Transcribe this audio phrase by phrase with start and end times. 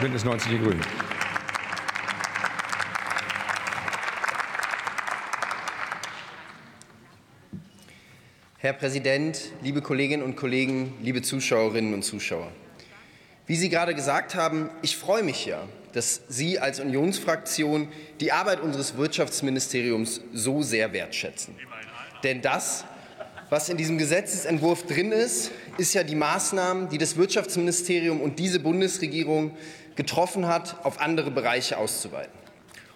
[0.00, 0.80] Bündnis 90 Die Grünen.
[8.56, 12.50] Herr Präsident, liebe Kolleginnen und Kollegen, liebe Zuschauerinnen und Zuschauer.
[13.46, 17.88] Wie Sie gerade gesagt haben, ich freue mich ja, dass Sie als Unionsfraktion
[18.20, 21.54] die Arbeit unseres Wirtschaftsministeriums so sehr wertschätzen.
[22.24, 22.86] Denn das,
[23.50, 28.60] was in diesem Gesetzentwurf drin ist, ist ja die Maßnahmen, die das Wirtschaftsministerium und diese
[28.60, 29.56] Bundesregierung
[29.96, 32.38] getroffen hat, auf andere Bereiche auszuweiten.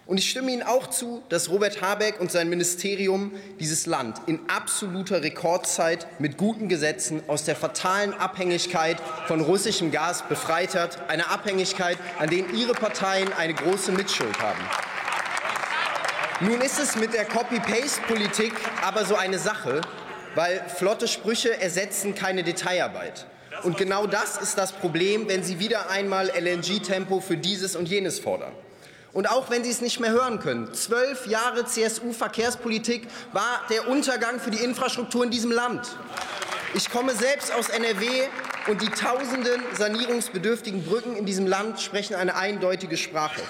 [0.05, 4.41] Und ich stimme Ihnen auch zu, dass Robert Habeck und sein Ministerium dieses Land in
[4.49, 8.97] absoluter Rekordzeit mit guten Gesetzen aus der fatalen Abhängigkeit
[9.29, 14.61] von russischem Gas befreit hat, eine Abhängigkeit, an der Ihre Parteien eine große Mitschuld haben.
[16.41, 19.81] Nun ist es mit der Copy-Paste-Politik aber so eine Sache,
[20.35, 23.27] weil flotte Sprüche ersetzen keine Detailarbeit.
[23.63, 28.19] Und genau das ist das Problem, wenn Sie wieder einmal LNG-Tempo für dieses und jenes
[28.19, 28.53] fordern.
[29.13, 34.41] Und auch wenn Sie es nicht mehr hören können, zwölf Jahre CSU-Verkehrspolitik war der Untergang
[34.41, 35.97] für die Infrastruktur in diesem Land.
[36.75, 38.07] Ich komme selbst aus NRW
[38.69, 43.43] und die tausenden sanierungsbedürftigen Brücken in diesem Land sprechen eine eindeutige Sprache.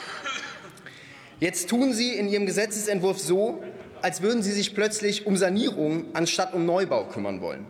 [1.39, 3.63] Jetzt tun Sie in Ihrem Gesetzentwurf so,
[4.03, 7.67] als würden Sie sich plötzlich um Sanierung anstatt um Neubau kümmern wollen.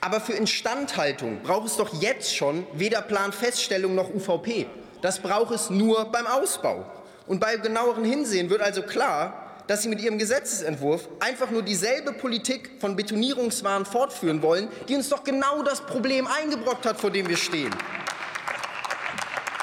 [0.00, 4.66] Aber für Instandhaltung braucht es doch jetzt schon weder Planfeststellung noch UVP.
[5.00, 6.84] Das braucht es nur beim Ausbau.
[7.26, 12.12] Und bei genaueren Hinsehen wird also klar, dass Sie mit Ihrem Gesetzentwurf einfach nur dieselbe
[12.12, 17.28] Politik von Betonierungswahn fortführen wollen, die uns doch genau das Problem eingebrockt hat, vor dem
[17.28, 17.70] wir stehen.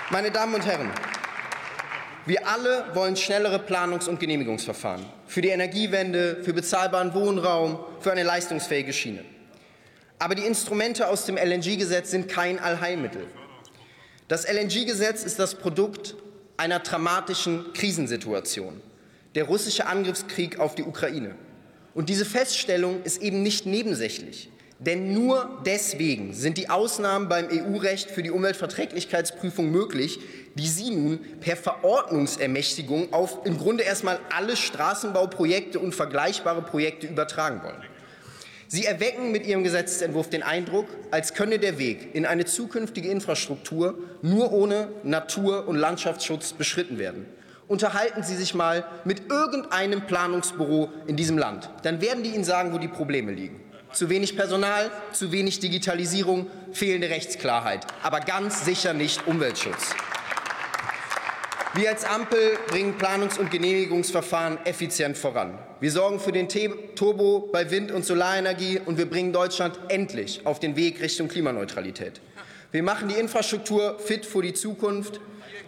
[0.09, 0.89] Meine Damen und Herren,
[2.29, 8.23] wir alle wollen schnellere Planungs- und Genehmigungsverfahren für die Energiewende, für bezahlbaren Wohnraum, für eine
[8.23, 9.25] leistungsfähige Schiene.
[10.19, 13.25] Aber die Instrumente aus dem LNG-Gesetz sind kein Allheilmittel.
[14.27, 16.15] Das LNG-Gesetz ist das Produkt
[16.55, 18.79] einer dramatischen Krisensituation,
[19.33, 21.33] der russische Angriffskrieg auf die Ukraine.
[21.95, 24.51] Und diese Feststellung ist eben nicht nebensächlich.
[24.79, 30.19] Denn nur deswegen sind die Ausnahmen beim EU-Recht für die Umweltverträglichkeitsprüfung möglich,
[30.55, 37.61] die Sie nun per Verordnungsermächtigung auf im Grunde erstmal alle Straßenbauprojekte und vergleichbare Projekte übertragen
[37.61, 37.83] wollen.
[38.69, 43.97] Sie erwecken mit Ihrem Gesetzentwurf den Eindruck, als könne der Weg in eine zukünftige Infrastruktur
[44.21, 47.25] nur ohne Natur- und Landschaftsschutz beschritten werden.
[47.67, 51.69] Unterhalten Sie sich mal mit irgendeinem Planungsbüro in diesem Land.
[51.83, 53.59] Dann werden die Ihnen sagen, wo die Probleme liegen.
[53.93, 59.95] Zu wenig Personal, zu wenig Digitalisierung, fehlende Rechtsklarheit, aber ganz sicher nicht Umweltschutz.
[61.75, 65.57] Wir als Ampel bringen Planungs- und Genehmigungsverfahren effizient voran.
[65.79, 70.59] Wir sorgen für den Turbo bei Wind- und Solarenergie und wir bringen Deutschland endlich auf
[70.59, 72.21] den Weg Richtung Klimaneutralität.
[72.71, 75.19] Wir machen die Infrastruktur fit für die Zukunft,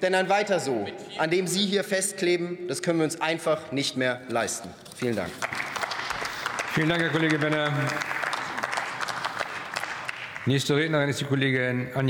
[0.02, 3.96] denn ein weiter so, an dem Sie hier festkleben, das können wir uns einfach nicht
[3.96, 4.70] mehr leisten.
[4.96, 5.32] Vielen Dank.
[6.74, 7.70] Vielen Dank, Herr Kollege Benner.
[10.46, 12.10] Nächste Rednerin ist die Kollegin Anja